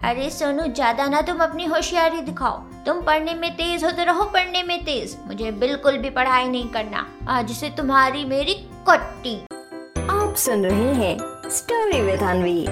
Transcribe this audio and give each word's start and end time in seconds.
अरे 0.00 0.28
सोनू 0.30 0.62
ज़्यादा 0.66 1.06
ना 1.06 1.20
तुम 1.20 1.38
अपनी 1.38 1.64
होशियारी 1.64 2.20
दिखाओ। 2.20 2.58
तुम 2.84 3.00
पढ़ने 3.02 3.32
में 3.34 3.50
तेज 3.56 3.82
हो 3.84 3.90
तो 3.90 4.04
रहो 4.04 4.24
पढ़ने 4.24 4.62
में 4.62 4.84
तेज। 4.84 5.16
मुझे 5.26 5.50
बिल्कुल 5.52 5.98
भी 5.98 6.10
पढ़ाई 6.10 6.48
नहीं 6.48 6.68
करना। 6.68 7.06
आज 7.28 7.50
से 7.50 7.68
तुम्हारी 7.70 8.24
मेरी 8.24 8.54
कट्टी। 8.88 9.34
आप 10.10 10.34
सुन 10.36 10.64
रहे 10.64 10.94
हैं 10.94 11.50
स्टोरी 11.50 12.00
विद 12.02 12.22
अनवी 12.22 12.64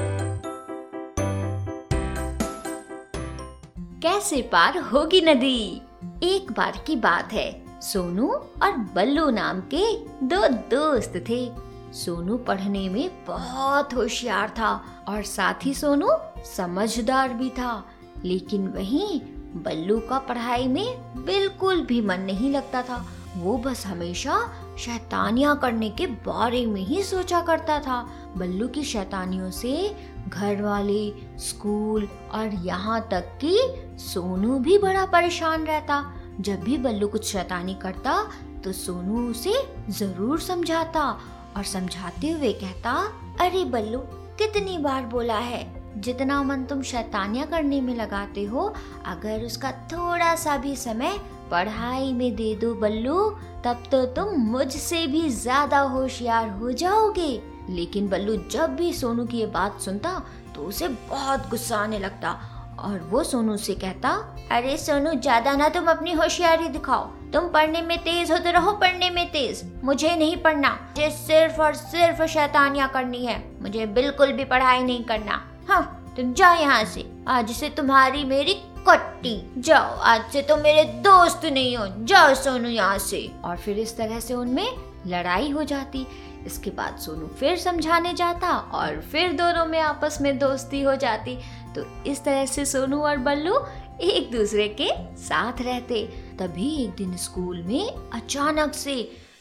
कैसे 4.02 4.40
पार 4.52 4.78
होगी 4.84 5.20
नदी? 5.20 5.82
एक 6.24 6.52
बार 6.52 6.82
की 6.86 6.96
बात 6.98 7.32
है। 7.32 7.50
सोनू 7.82 8.28
और 8.28 8.76
बल्लू 8.94 9.28
नाम 9.30 9.60
के 9.74 9.84
दो 10.26 10.46
दोस्त 10.70 11.24
थे। 11.28 11.46
सोनू 11.94 12.36
पढ़ने 12.38 12.88
में 12.88 13.10
बहुत 13.26 13.94
होशियार 13.94 14.48
था 14.48 14.72
और 15.08 15.22
साथ 15.26 15.66
ही 15.66 15.74
सोनू 15.74 16.08
समझदार 16.46 17.32
भी 17.34 17.50
था, 17.50 17.84
लेकिन 18.24 18.68
वहीं 18.68 19.20
बल्लू 19.62 19.98
का 20.00 20.18
पढ़ाई 20.18 20.66
में 20.68 21.24
बिल्कुल 21.24 21.80
भी 21.82 22.00
मन 22.00 22.20
नहीं 22.20 22.50
लगता 22.50 22.82
था। 22.82 23.04
वो 23.36 23.56
बस 23.58 23.84
हमेशा 23.86 24.38
शैतानियाँ 24.78 25.56
करने 25.58 25.88
के 25.90 26.06
बारे 26.06 26.64
में 26.66 26.80
ही 26.80 27.02
सोचा 27.02 27.40
करता 27.40 27.78
था। 27.80 28.00
बल्लू 28.36 28.68
की 28.68 28.82
शैतानियों 28.84 29.50
से 29.50 29.96
घर 30.28 30.62
वाले 30.62 31.12
स्कूल 31.38 32.08
और 32.34 32.54
यहाँ 32.64 33.00
तक 33.10 33.38
कि 33.44 33.58
सोनू 34.02 34.58
भी 34.58 34.78
बड़ा 34.78 35.04
परेशान 35.06 35.64
रहता। 35.64 36.04
जब 36.40 36.60
भी 36.60 36.76
बल्लू 36.78 37.08
कुछ 37.08 37.26
शैतानी 37.26 37.74
करता 37.74 38.22
तो 38.64 38.72
सोनू 38.72 39.28
उसे 39.30 39.54
ज़रूर 39.90 40.40
समझाता 40.40 41.08
और 41.56 41.64
समझाते 41.64 42.30
हुए 42.30 42.52
कहता, 42.52 42.92
अरे 43.40 43.64
बल्लू, 43.64 43.98
कितनी 44.38 44.78
बार 44.78 45.06
बोला 45.06 45.38
है? 45.38 45.62
जितना 45.98 46.42
मन 46.42 46.64
तुम 46.64 46.82
शैतानिया 46.82 47.44
करने 47.44 47.80
में 47.80 47.94
लगाते 47.94 48.44
हो, 48.44 48.72
अगर 49.06 49.44
उसका 49.44 49.70
थोड़ा 49.92 50.34
सा 50.34 50.56
भी 50.56 50.74
समय 50.76 51.18
पढ़ाई 51.50 52.12
में 52.12 52.34
दे 52.36 52.54
दो 52.54 52.74
बल्लू, 52.74 53.28
तब 53.64 53.82
तो 53.90 54.04
तुम 54.06 54.34
मुझसे 54.42 55.06
भी 55.06 55.28
ज़्यादा 55.30 55.78
होशियार 55.80 56.48
हो 56.50 56.72
जाओगे। 56.72 57.30
लेकिन 57.70 58.08
बल्लू, 58.08 58.36
जब 58.50 58.76
भी 58.76 58.92
सोनू 58.92 59.24
की 59.26 59.38
ये 59.38 59.46
बात 59.48 59.80
सुनता 59.80 60.22
तो 60.54 60.62
उसे 60.62 60.88
बहुत 60.88 61.48
गुस्सा 61.50 61.76
आने 61.76 61.98
लगता 61.98 62.30
और 62.78 62.98
वो 63.10 63.22
सोनू 63.24 63.56
से 63.56 63.74
कहता, 63.74 64.10
अरे 64.52 64.76
सोनू, 64.76 65.12
ज़्यादा 65.12 65.54
ना 65.56 65.68
तुम 65.68 65.86
अपनी 65.86 66.12
होशियारी 66.12 66.68
दिखाओ। 66.68 67.04
तुम 67.32 67.48
पढ़ने 67.48 67.82
में 67.82 67.98
तेज 67.98 68.30
हो 68.32 68.38
तो 68.38 68.50
रहो, 68.50 68.72
पढ़ने 68.72 69.10
में 69.10 69.26
तेज। 69.32 69.62
मुझे 69.84 70.14
नहीं 70.16 70.36
पढ़ना। 70.36 70.70
मुझे 70.70 71.10
सिर्फ़ 71.10 71.60
और 71.60 71.74
सिर्फ़ 71.74 72.22
शैतानियाँ 72.24 72.88
करनी 72.88 73.24
है। 73.26 73.42
मुझे 73.62 73.86
बिल्कुल 73.88 74.32
भी 74.32 74.44
पढ़ाई 74.44 74.82
नहीं 74.82 75.04
करना। 75.04 75.40
हाँ 75.68 76.14
तुम 76.16 76.32
जाओ 76.32 76.54
यहाँ 76.54 76.84
से। 76.84 77.04
आज 77.28 77.50
से 77.50 77.68
तुम्हारी 77.68 78.24
मेरी 78.24 78.52
कट्टी। 78.88 79.60
जाओ, 79.60 79.96
आज 79.96 80.30
से 80.32 80.42
तुम 80.42 80.58
मेरे 80.58 80.84
दोस्त 80.84 81.44
नहीं 81.44 81.76
हो। 81.76 81.86
जाओ 82.04 82.34
सोनू 82.34 82.68
यहाँ 82.68 82.98
से। 82.98 83.20
और 83.44 83.56
फिर 83.56 83.78
इस 83.78 83.96
तरह 83.96 84.20
से 84.20 84.34
उनमें 84.34 84.68
लड़ाई 85.06 85.50
हो 85.50 85.64
जाती। 85.64 86.06
इसके 86.46 86.70
बाद 86.70 86.96
सोनू 86.98 87.26
फिर 87.26 87.58
समझाने 87.58 88.14
जाता 88.14 88.50
और 88.50 89.00
फिर 89.12 89.32
दोनों 89.32 89.66
में 89.66 89.78
आपस 89.80 90.18
में 90.20 90.38
दोस्ती 90.38 90.80
हो 90.82 90.94
जाती। 90.96 91.36
तो 91.74 91.84
इस 92.06 92.24
तरह 92.24 92.46
से 92.46 92.64
सोनू 92.64 93.00
और 93.00 93.16
बल्लू 93.16 93.58
एक 94.00 94.30
दूसरे 94.32 94.68
के 94.80 94.88
साथ 95.16 95.60
रहते। 95.60 96.02
तभी 96.38 96.84
एक 96.84 96.90
दिन 96.90 97.16
स्कूल 97.16 97.62
में 97.62 97.90
अचानक 98.14 98.74
से 98.74 98.96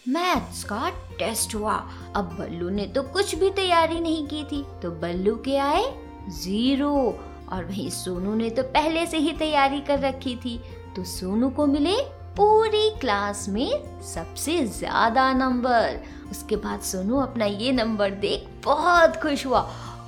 मैथ्स 0.08 0.64
का 0.64 0.89
टेस्ट 1.20 1.55
हुआ। 1.55 1.75
अब 2.16 2.36
बल्लू 2.39 2.70
ने 2.70 2.86
तो 2.88 3.03
कुछ 3.03 3.36
भी 3.36 3.50
तैयारी 3.50 4.00
नहीं 4.00 4.28
की 4.28 4.44
थी। 4.44 4.66
तो 4.81 4.92
बल्लू 4.92 5.36
के 5.36 5.58
आए 5.58 6.06
ज़ीरो। 6.31 6.94
और 7.52 7.66
वहीं 7.66 7.89
सोनू 7.89 8.33
ने 8.36 8.50
तो 8.50 8.64
पहले 8.64 9.06
से 9.08 9.17
ही 9.17 9.31
तैयारी 9.33 9.80
कर 9.81 10.00
रखी 10.00 10.36
थी। 10.36 10.59
तो 10.95 11.03
सोनू 11.03 11.50
को 11.50 11.66
मिले 11.66 11.95
पूरी 12.38 12.89
क्लास 13.00 13.47
में 13.50 14.02
सबसे 14.06 14.66
ज़्यादा 14.67 15.31
नंबर। 15.33 15.99
उसके 16.32 16.55
बाद 16.55 16.82
सोनू 16.82 17.17
अपना 17.17 17.45
ये 17.45 17.71
नंबर 17.71 18.10
देख 18.16 18.48
बहुत 18.66 19.16
खुश 19.16 19.45
हुआ 19.45 19.60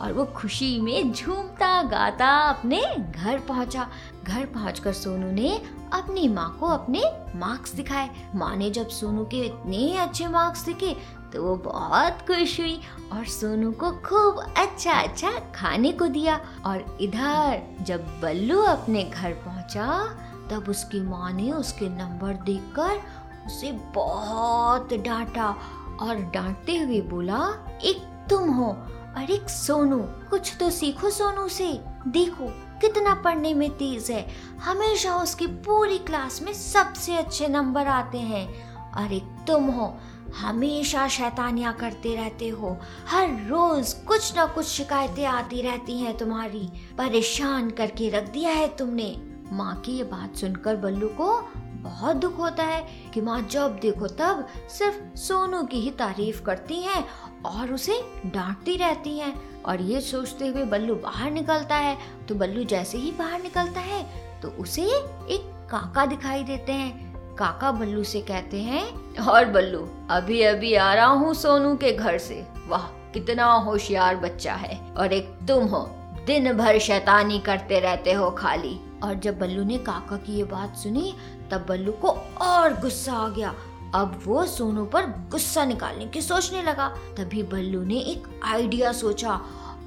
और 0.01 0.13
वो 0.13 0.25
खुशी 0.35 0.79
में 0.81 1.11
झूमता 1.13 1.81
गाता 1.83 2.27
अपने 2.49 2.81
घर 3.11 3.39
पहुँचा। 3.39 3.87
घर 4.23 4.45
पहुंचकर 4.45 4.93
सोनू 4.93 5.31
ने 5.31 5.55
अपनी 5.93 6.27
माँ 6.27 6.49
को 6.59 6.65
अपने 6.67 7.03
मार्क्स 7.35 7.73
दिखाए। 7.75 8.09
माँ 8.35 8.55
ने 8.55 8.69
जब 8.69 8.87
सोनू 8.89 9.25
के 9.25 9.37
इतने 9.37 9.97
अच्छे 9.97 10.27
मार्क्स 10.27 10.65
दिखे 10.65 10.95
तो 11.33 11.43
वो 11.43 11.55
बहुत 11.55 12.13
खुश 12.13 12.59
हुई 12.59 12.81
और 13.13 13.25
सोनू 13.25 13.71
को 13.71 13.91
खूब 13.91 14.53
अच्छा 14.57 14.93
अच्छा 14.93 15.31
खाने 15.55 15.91
को 15.91 16.07
दिया। 16.07 16.39
और 16.65 16.97
इधर 17.01 17.61
जब 17.81 18.21
बल्लू 18.21 18.61
अपने 18.61 19.03
घर 19.03 19.33
पहुँचा, 19.33 20.03
तब 20.51 20.69
उसकी 20.69 21.01
माँ 21.01 21.31
ने 21.31 21.51
उसके 21.51 21.89
नंबर 21.89 22.33
देखकर 22.33 23.01
उसे 23.45 23.71
बहुत 23.71 24.93
डांटा 24.93 25.55
और 26.01 26.15
डांटते 26.33 26.77
हुए 26.77 27.01
बोला, 27.01 27.65
एक 27.83 28.27
तुम 28.29 28.49
हो 28.49 28.71
और 29.17 29.31
एक 29.31 29.49
सोनू। 29.49 29.99
कुछ 30.29 30.55
तो 30.59 30.69
सीखो 30.69 31.09
सोनू 31.09 31.47
से। 31.47 31.79
देखो 32.07 32.47
कितना 32.79 33.13
पढ़ने 33.13 33.53
में 33.53 33.69
तेज 33.69 34.11
है। 34.11 34.27
हमेशा 34.61 35.15
उसकी 35.15 35.47
पूरी 35.47 35.97
क्लास 35.97 36.41
में 36.41 36.53
सबसे 36.53 37.15
अच्छे 37.15 37.47
नंबर 37.47 37.87
आते 37.87 38.17
हैं। 38.17 38.69
और 38.93 39.13
एक 39.13 39.23
तुम 39.47 39.63
हो 39.63 39.97
हमेशा 40.35 41.07
शैतानियाँ 41.07 41.73
करते 41.73 42.15
रहते 42.15 42.49
हो। 42.49 42.77
हर 43.07 43.29
रोज 43.47 43.93
कुछ 44.07 44.35
ना 44.35 44.45
कुछ 44.45 44.65
शिकायतें 44.65 45.25
आती 45.25 45.61
रहती 45.61 45.99
हैं 45.99 46.17
तुम्हारी। 46.17 46.67
परेशान 46.97 47.69
करके 47.69 48.09
रख 48.09 48.29
दिया 48.29 48.51
है 48.51 48.67
तुमने। 48.77 49.15
माँ 49.51 49.75
की 49.75 49.91
ये 49.91 50.03
बात 50.03 50.35
सुनकर 50.35 50.75
बल्लू 50.75 51.07
को 51.07 51.39
बहुत 51.83 52.15
दुख 52.15 52.37
होता 52.39 52.63
है 52.63 52.81
कि 53.13 53.21
माँ 53.21 53.41
जब 53.41 53.79
देखो 53.81 54.07
तब 54.07 54.47
सिर्फ़ 54.69 55.17
सोनू 55.17 55.63
की 55.63 55.79
ही 55.79 55.91
तारीफ़ 55.91 56.41
करती 56.43 56.81
हैं 56.81 57.03
और 57.45 57.73
उसे 57.73 57.99
डांटती 58.25 58.75
रहती 58.77 59.17
हैं। 59.19 59.33
और 59.63 59.81
ये 59.81 60.01
सोचते 60.01 60.47
हुए 60.47 60.63
बल्लू 60.63 60.95
बाहर 60.95 61.31
निकलता 61.31 61.75
है। 61.75 61.97
तो 62.29 62.35
बल्लू 62.35 62.63
जैसे 62.63 62.97
ही 62.97 63.11
बाहर 63.11 63.41
निकलता 63.41 63.81
है 63.81 64.03
तो 64.41 64.49
उसे 64.49 64.83
एक 64.83 65.51
काका 65.71 66.05
दिखाई 66.05 66.43
देते 66.43 66.71
हैं। 66.71 67.08
काका 67.39 67.71
बल्लू 67.71 68.03
से 68.03 68.21
कहते 68.21 68.61
हैं, 68.61 68.83
और 69.25 69.45
बल्लू 69.45 69.87
अभी 70.09 70.41
अभी 70.41 70.73
आ 70.73 70.93
रहा 70.93 71.05
हूँ 71.05 71.33
सोनू 71.33 71.75
के 71.75 71.91
घर 71.91 72.17
से। 72.17 72.45
वाह, 72.67 72.81
कितना 73.13 73.45
होशियार 73.45 74.15
बच्चा 74.15 74.53
है। 74.53 74.79
और 74.97 75.13
एक 75.13 75.37
तुम 75.47 75.63
हो 75.63 75.79
दिन 76.25 76.51
भर 76.53 76.79
शैतानी 76.79 77.39
करते 77.39 77.79
रहते 77.79 78.13
हो 78.13 78.29
खाली। 78.31 78.79
और 79.03 79.13
जब 79.13 79.39
बल्लू 79.39 79.63
ने 79.63 79.77
काका 79.77 80.17
की 80.17 80.37
ये 80.37 80.43
बात 80.43 80.75
सुनी, 80.75 81.13
तब 81.51 81.65
बल्लू 81.69 81.91
को 81.91 82.09
और 82.41 82.79
गुस्सा 82.79 83.13
आ 83.13 83.27
गया। 83.29 83.53
अब 83.95 84.19
वो 84.25 84.45
सोनू 84.45 84.85
पर 84.85 85.05
गुस्सा 85.31 85.65
निकालने 85.65 86.05
की 86.05 86.21
सोचने 86.21 86.61
लगा। 86.63 86.87
तभी 87.17 87.43
बल्लू 87.43 87.83
ने 87.83 87.99
एक 87.99 88.27
आइडिया 88.43 88.91
सोचा 88.91 89.39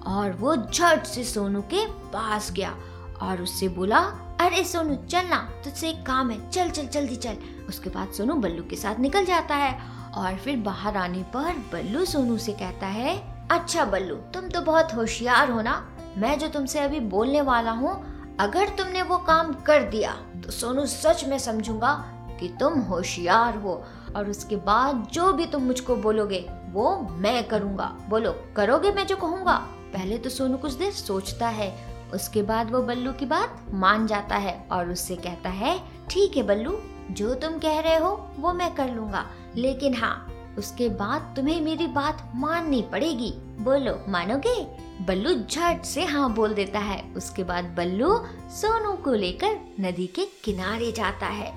और 0.06 0.32
वो 0.32 0.56
झट 0.56 1.04
से 1.04 1.24
सोनू 1.24 1.60
के 1.60 1.86
पास 1.86 2.50
गया 2.52 2.74
और 3.22 3.42
उससे 3.42 3.68
बोला 3.68 4.00
अरे 4.42 4.62
सोनू 4.64 4.94
चलना 5.10 5.36
तुझसे 5.64 5.88
एक 5.88 6.02
काम 6.06 6.30
है। 6.30 6.38
चल 6.50 6.70
चल, 6.70 6.86
जल्दी 6.86 7.16
चल। 7.16 7.36
उसके 7.68 7.90
बाद 7.90 8.12
सोनू 8.12 8.34
बल्लू 8.34 8.62
के 8.70 8.76
साथ 8.76 8.98
निकल 9.00 9.24
जाता 9.24 9.54
है 9.54 9.72
और 10.14 10.36
फिर 10.36 10.56
बाहर 10.60 10.96
आने 10.96 11.22
पर 11.34 11.58
बल्लू 11.72 12.04
सोनू 12.04 12.38
से 12.38 12.52
कहता 12.52 12.86
है 12.86 13.14
अच्छा 13.50 13.84
बल्लू, 13.84 14.14
तुम 14.34 14.48
तो 14.48 14.60
बहुत 14.60 14.94
होशियार 14.94 15.50
हो 15.50 15.60
ना। 15.62 15.74
मैं 16.18 16.38
जो 16.38 16.48
तुमसे 16.48 16.80
अभी 16.80 17.00
बोलने 17.00 17.40
वाला 17.40 17.70
हूँ, 17.72 17.94
अगर 18.40 18.68
तुमने 18.68 19.02
वो 19.02 19.18
काम 19.20 19.52
कर 19.62 19.82
दिया 19.90 20.16
तो 20.44 20.50
सोनू 20.50 20.86
सच 20.86 21.24
में 21.24 21.38
समझूँगा 21.38 21.94
कि 22.40 22.48
तुम 22.60 22.80
होशियार 22.80 23.56
हो। 23.56 23.82
और 24.16 24.30
उसके 24.30 24.56
बाद 24.56 25.06
जो 25.12 25.32
भी 25.32 25.46
तुम 25.46 25.62
मुझको 25.62 25.96
बोलोगे, 25.98 26.44
वो 26.68 26.98
मैं 27.12 27.42
करूँगा। 27.48 27.86
बोलो, 28.08 28.34
करोगे 28.56 28.92
मैं 28.92 29.06
जो 29.06 29.16
कहूँगा? 29.16 29.56
पहले 29.92 30.18
तो 30.18 30.30
सोनू 30.30 30.56
कुछ 30.58 30.72
देर 30.72 30.92
सोचता 30.92 31.48
है 31.50 31.70
उसके 32.14 32.42
बाद 32.42 32.70
वो 32.70 32.82
बल्लू 32.82 33.12
की 33.12 33.26
बात 33.26 33.62
मान 33.74 34.06
जाता 34.06 34.36
है 34.36 34.68
और 34.72 34.90
उससे 34.90 35.16
कहता 35.16 35.50
है, 35.50 35.78
ठीक 36.10 36.36
है 36.36 36.42
बल्लू, 36.42 36.78
जो 37.10 37.34
तुम 37.34 37.58
कह 37.58 37.80
रहे 37.80 37.96
हो, 37.96 38.30
वो 38.38 38.52
मैं 38.52 38.74
कर 38.74 38.90
लूँगा। 38.90 39.26
लेकिन 39.56 39.94
हाँ 39.94 40.28
उसके 40.58 40.88
बाद 40.88 41.32
तुम्हें 41.36 41.60
मेरी 41.60 41.86
बात 41.86 42.32
माननी 42.34 42.82
पड़ेगी। 42.82 43.32
बोलो, 43.60 44.04
मानोगे? 44.08 44.62
बल्लू 45.04 45.34
झट 45.34 45.84
से 45.84 46.04
हाँ 46.04 46.32
बोल 46.34 46.54
देता 46.54 46.78
है। 46.78 47.02
उसके 47.16 47.44
बाद 47.44 47.64
बल्लू 47.64 48.16
सोनू 48.50 48.92
को 48.92 49.12
लेकर 49.12 49.58
नदी 49.80 50.06
के 50.06 50.24
किनारे 50.44 50.92
जाता 50.92 51.26
है 51.26 51.52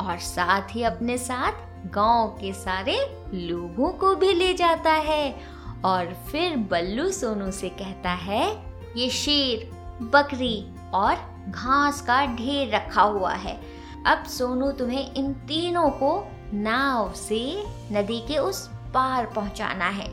और 0.00 0.18
साथ 0.18 0.74
ही 0.76 0.82
अपने 0.82 1.18
साथ 1.18 1.52
गाँव 1.94 2.28
के 2.28 2.52
सारे 2.52 2.96
लोगों 3.34 3.92
को 3.92 4.14
भी 4.14 4.32
ले 4.32 4.54
जाता 4.54 4.92
है। 4.92 5.40
और 5.84 6.14
फिर 6.32 6.56
बल्लू 6.56 7.10
सोनू 7.10 7.50
से 7.50 7.68
कहता 7.68 8.10
है, 8.10 8.46
ये 8.96 9.08
शेर 9.10 9.79
बकरी 10.02 10.74
और 10.94 11.16
घास 11.48 12.00
का 12.00 12.26
ढेर 12.26 12.74
रखा 12.74 13.02
हुआ 13.02 13.32
है। 13.32 13.60
अब 14.06 14.24
सोनू 14.24 14.70
तुम्हें 14.70 15.14
इन 15.14 15.32
तीनों 15.32 15.90
को 15.90 16.32
नाव 16.54 17.12
से 17.12 17.64
नदी 17.92 18.20
के 18.20 18.38
उस 18.38 18.70
पार 18.94 19.26
पहुंचाना 19.26 19.84
है। 19.84 20.08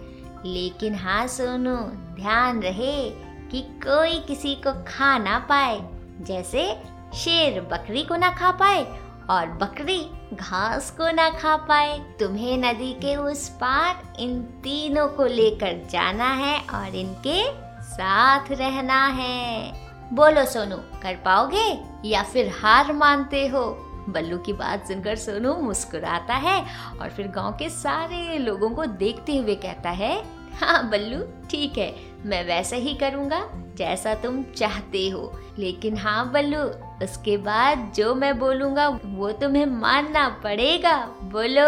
लेकिन 0.45 0.95
हाँ 0.95 1.27
सोनू, 1.27 1.75
ध्यान 2.15 2.61
रहे 2.61 3.09
कि 3.51 3.61
कोई 3.61 4.19
किसी 4.19 4.55
को 4.55 4.73
खा 4.73 5.17
ना 5.17 5.39
पाए। 5.39 5.89
जैसे 6.21 6.81
शेर 7.13 7.61
बकरी 7.61 8.03
को 8.03 8.15
ना 8.15 8.29
खा 8.29 8.51
पाए 8.51 8.83
और 9.29 9.47
बकरी 9.47 10.09
घास 10.33 10.91
को 10.91 11.11
ना 11.11 11.29
खा 11.29 11.57
पाए। 11.57 11.99
तुम्हें 12.19 12.57
नदी 12.57 12.93
के 12.93 13.15
उस 13.15 13.49
पार 13.49 14.15
इन 14.19 14.41
तीनों 14.41 15.07
को 15.07 15.25
लेकर 15.25 15.87
जाना 15.89 16.29
है 16.33 16.59
और 16.59 16.95
इनके 16.95 17.66
साथ 17.97 18.51
रहना 18.51 19.05
है। 19.07 19.73
बोलो 20.13 20.45
सोनू, 20.45 20.75
कर 21.01 21.15
पाओगे 21.15 21.67
या 22.05 22.23
फिर 22.23 22.51
हार 22.55 22.93
मानते 22.93 23.47
हो? 23.47 23.63
बल्लू 24.09 24.37
की 24.37 24.53
बात 24.53 24.87
सुनकर 24.87 25.15
सोनू 25.15 25.53
मुस्कुराता 25.53 26.33
है 26.33 26.59
और 27.01 27.09
फिर 27.09 27.27
गाँव 27.27 27.51
के 27.51 27.69
सारे 27.69 28.37
लोगों 28.37 28.69
को 28.69 28.85
देखते 28.85 29.37
हुए 29.37 29.55
कहता 29.55 29.89
है 29.89 30.15
हाँ 30.55 30.89
बल्लू, 30.89 31.19
ठीक 31.49 31.77
है, 31.77 31.93
मैं 32.25 32.43
वैसा 32.45 32.75
ही 32.75 32.93
करूँगा 32.93 33.41
जैसा 33.77 34.13
तुम 34.15 34.41
चाहते 34.57 35.09
हो। 35.09 35.31
लेकिन 35.59 35.97
हाँ 35.97 36.31
बल्लू, 36.31 36.61
उसके 37.05 37.37
बाद 37.37 37.91
जो 37.95 38.15
मैं 38.15 38.37
बोलूँगा, 38.39 38.87
वो 39.05 39.31
तुम्हें 39.31 39.65
मानना 39.65 40.27
पड़ेगा। 40.43 40.97
बोलो। 41.23 41.67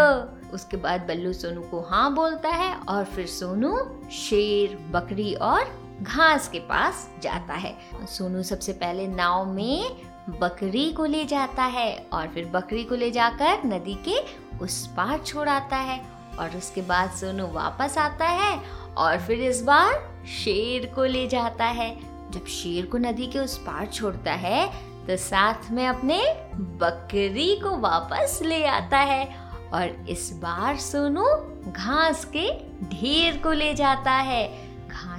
उसके 0.54 0.78
बाद 0.78 1.02
बल्लू 1.02 1.34
सोनू 1.34 1.62
को 1.62 1.82
हाँ 1.82 2.14
बोलता 2.16 2.50
है 2.50 2.74
और 2.76 3.04
फिर 3.06 3.26
सोनू 3.28 3.78
शेर, 4.12 4.78
बकरी 4.92 5.34
और 5.34 5.66
घास 6.02 6.48
के 6.48 6.60
पास 6.60 7.10
जाता 7.24 7.54
है। 7.54 7.76
सोनू 8.08 8.44
सबसे 8.44 8.74
पहले 8.74 9.08
नाव 9.08 9.46
में 9.46 9.96
बकरी 10.40 10.92
को 10.92 11.06
ले 11.06 11.24
जाता 11.26 11.64
है 11.64 12.08
और 12.14 12.28
फिर 12.28 12.46
बकरी 12.46 12.84
को 12.84 12.96
ले 12.96 13.10
जाकर 13.12 13.66
नदी 13.66 13.94
के 14.08 14.20
उस 14.58 14.86
पार 14.88 15.18
छोड़ाता 15.20 15.78
है 15.78 16.00
और 16.40 16.58
उसके 16.58 16.82
बाद 16.82 17.12
सोनू 17.12 17.48
वापस 17.48 17.98
आता 17.98 18.28
है 18.28 18.60
और 18.98 19.18
फिर 19.18 19.42
इस 19.42 19.62
बार 19.62 19.94
शेर 20.28 20.86
को 20.86 21.06
ले 21.06 21.28
जाता 21.28 21.66
है। 21.66 21.90
जब 22.32 22.46
शेर 22.46 22.86
को 22.86 22.98
नदी 22.98 23.28
के 23.28 23.40
उस 23.40 23.58
पार 23.58 23.86
छोड़ता 23.86 24.32
है 24.34 24.68
तो 25.08 25.18
साथ 25.18 25.70
में 25.72 25.86
अपने 25.88 26.22
बकरी 26.56 27.56
को 27.56 27.78
वापस 27.78 28.40
ले 28.44 28.64
आता 28.66 28.98
है 28.98 29.26
और 29.74 30.06
इस 30.10 30.32
बार 30.34 30.78
सोनू 30.78 31.26
घास 31.72 32.26
के 32.26 32.50
ढेर 32.90 33.38
को 33.38 33.52
ले 33.52 33.74
जाता 33.74 34.12
है। 34.12 34.48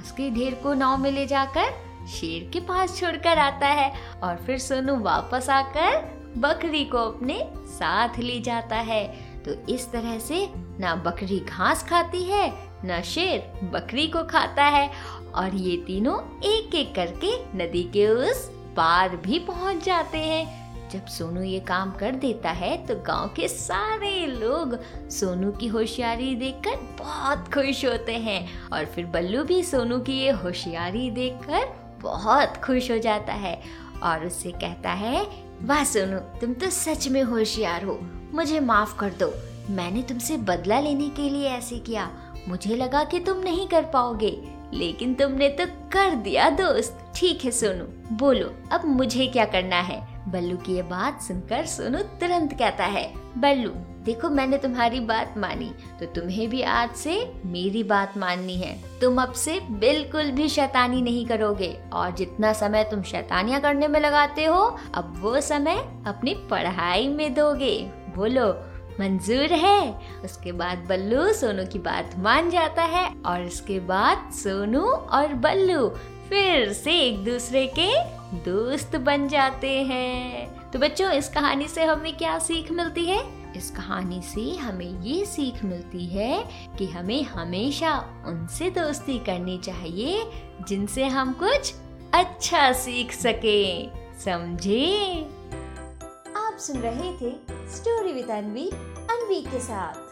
घास 0.01 0.11
के 0.11 0.29
ढेर 0.31 0.53
को 0.53 0.73
नाव 0.73 0.97
में 0.97 1.11
ले 1.11 1.25
जाकर 1.27 1.73
शेर 2.09 2.49
के 2.53 2.59
पास 2.59 2.99
छोड़कर 2.99 3.37
आता 3.37 3.67
है 3.67 3.91
और 4.23 4.35
फिर 4.45 4.57
सोनू 4.59 4.95
वापस 4.99 5.49
आकर 5.49 5.97
बकरी 6.37 6.83
को 6.85 6.97
अपने 6.99 7.37
साथ 7.69 8.17
ले 8.19 8.39
जाता 8.41 8.75
है। 8.75 9.05
तो 9.45 9.53
इस 9.73 9.91
तरह 9.91 10.17
से 10.19 10.47
ना 10.79 10.95
बकरी 10.95 11.39
घास 11.39 11.83
खाती 11.89 12.23
है, 12.23 12.51
ना 12.85 13.01
शेर 13.01 13.69
बकरी 13.73 14.07
को 14.07 14.23
खाता 14.23 14.63
है 14.65 14.89
और 15.35 15.55
ये 15.55 15.75
तीनों 15.77 16.17
एक 16.43 16.75
एक 16.75 16.93
करके 16.95 17.35
नदी 17.57 17.83
के 17.93 18.07
उस 18.07 18.45
पार 18.77 19.15
भी 19.17 19.39
पहुँच 19.39 19.83
जाते 19.85 20.17
हैं। 20.17 20.60
जब 20.93 21.05
सोनू 21.07 21.41
ये 21.41 21.59
काम 21.59 21.91
कर 21.91 22.15
देता 22.15 22.49
है 22.49 22.75
तो 22.87 22.95
गाँव 22.95 23.27
के 23.27 23.47
सारे 23.47 24.25
लोग 24.27 24.77
सोनू 25.09 25.51
की 25.51 25.67
होशियारी 25.67 26.35
देखकर 26.35 26.75
बहुत 26.99 27.53
खुश 27.53 27.85
होते 27.85 28.13
हैं। 28.13 28.69
और 28.73 28.85
फिर 28.85 29.05
बल्लू 29.05 29.43
भी 29.43 29.63
सोनू 29.63 29.99
की 29.99 30.13
ये 30.13 30.31
होशियारी 30.31 31.09
देखकर 31.11 31.67
बहुत 32.01 32.57
खुश 32.57 32.91
हो 32.91 32.97
जाता 32.97 33.33
है 33.33 33.61
और 34.03 34.25
उससे 34.25 34.51
कहता 34.51 34.91
है, 34.91 35.25
वाह 35.61 35.83
सोनू, 35.83 36.17
तुम 36.39 36.53
तो 36.53 36.69
सच 36.69 37.07
में 37.07 37.21
होशियार 37.23 37.83
हो। 37.83 37.99
मुझे 38.33 38.59
माफ़ 38.59 38.97
कर 38.97 39.09
दो। 39.09 39.33
मैंने 39.69 40.01
तुमसे 40.01 40.37
बदला 40.37 40.79
लेने 40.79 41.09
के 41.09 41.29
लिए 41.29 41.49
ऐसे 41.49 41.77
किया। 41.77 42.09
मुझे 42.47 42.75
लगा 42.75 43.03
कि 43.03 43.19
तुम 43.19 43.37
नहीं 43.37 43.67
कर 43.67 43.83
पाओगे, 43.83 44.37
लेकिन 44.73 45.13
तुमने 45.13 45.49
तो 45.49 45.65
कर 45.91 46.15
दिया 46.15 46.49
दोस्त। 46.49 46.97
ठीक 47.15 47.45
है 47.45 47.51
सोनू, 47.51 47.85
बोलो, 48.17 48.53
अब 48.71 48.85
मुझे 48.85 49.27
क्या 49.27 49.45
करना 49.45 49.79
है? 49.81 50.10
बल्लू 50.27 50.57
की 50.57 50.75
ये 50.75 50.81
बात 50.81 51.21
सुनकर 51.21 51.65
सोनू 51.65 51.99
तुरंत 52.19 52.53
कहता 52.53 52.85
है, 52.85 53.05
बल्लू, 53.37 53.69
देखो 54.05 54.29
मैंने 54.29 54.57
तुम्हारी 54.57 54.99
बात 54.99 55.33
मानी 55.37 55.69
तो 55.99 56.05
तुम्हें 56.13 56.47
भी 56.49 56.61
आज 56.63 56.95
से 56.95 57.15
मेरी 57.45 57.83
बात 57.83 58.17
माननी 58.17 58.55
है। 58.55 58.75
तुम 59.01 59.21
अब 59.21 59.33
से 59.33 59.59
बिल्कुल 59.71 60.31
भी 60.31 60.47
शैतानी 60.49 61.01
नहीं 61.01 61.25
करोगे, 61.25 61.75
और 61.93 62.11
जितना 62.11 62.53
समय 62.53 62.83
तुम 62.83 63.01
शैतानियाँ 63.03 63.61
करने 63.61 63.87
में 63.87 63.99
लगाते 63.99 64.45
हो, 64.45 64.61
अब 64.95 65.13
वो 65.21 65.39
समय 65.41 65.77
अपनी 66.07 66.33
पढ़ाई 66.51 67.07
में 67.07 67.33
दोगे। 67.33 67.77
बोलो, 68.15 68.47
मंजूर 68.99 69.53
है? 69.55 69.91
उसके 70.25 70.51
बाद 70.51 70.85
बल्लू 70.89 71.31
सोनू 71.33 71.65
की 71.65 71.79
बात 71.79 72.17
मान 72.19 72.49
जाता 72.49 72.83
है, 72.83 73.07
और 73.25 73.41
उसके 73.41 73.79
बाद 73.81 74.31
सोनू 74.33 74.81
और 74.81 75.33
बल्लू 75.35 75.87
फिर 76.31 76.73
से 76.73 76.99
एक 76.99 77.23
दूसरे 77.23 77.73
के 77.79 77.95
दोस्त 78.39 78.95
बन 78.95 79.27
जाते 79.27 79.83
हैं। 79.83 80.49
तो 80.71 80.79
बच्चों, 80.79 81.11
इस 81.11 81.29
कहानी 81.29 81.67
से 81.67 81.83
हमें 81.83 82.17
क्या 82.17 82.39
सीख 82.39 82.71
मिलती 82.71 83.05
है? 83.05 83.51
इस 83.57 83.71
कहानी 83.71 84.21
से 84.21 84.55
हमें 84.55 85.01
ये 85.01 85.25
सीख 85.25 85.63
मिलती 85.63 86.05
है 86.05 86.49
कि 86.77 86.85
हमें 86.85 87.23
हमेशा 87.23 88.23
उनसे 88.27 88.69
दोस्ती 88.69 89.19
करनी 89.19 89.57
चाहिए, 89.57 90.31
जिनसे 90.67 91.05
हम 91.05 91.33
कुछ 91.33 91.73
अच्छा 92.13 92.71
सीख 92.71 93.11
सके। 93.11 93.87
समझे? 94.19 95.21
आप 96.37 96.57
सुन 96.59 96.77
रहे 96.77 97.13
थे 97.13 97.35
स्टोरी 97.69 98.13
विद 98.13 98.29
अनवी 98.29 98.69
अनवी 99.09 99.41
के 99.41 99.59
साथ। 99.59 100.10